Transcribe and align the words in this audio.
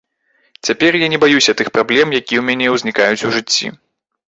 Цяпер 0.69 0.97
я 1.03 1.11
не 1.15 1.21
баюся 1.25 1.57
тых 1.61 1.71
праблем, 1.77 2.07
якія 2.21 2.39
ў 2.43 2.49
мяне 2.51 2.67
ўзнікаюць 2.77 3.25
у 3.27 3.41
жыцці. 3.41 3.77